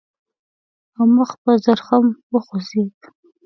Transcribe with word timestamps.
او 0.97 1.05
مخ 1.15 1.31
په 1.43 1.51
زرخم 1.63 2.05
وخوځېد. 2.33 2.97